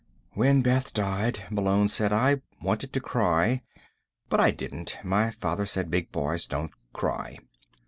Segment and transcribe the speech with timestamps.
[0.31, 3.61] "When Beth died," Malone said, "I wanted to cry.
[4.29, 4.97] But I didn't.
[5.03, 7.37] My father said big boys don't cry."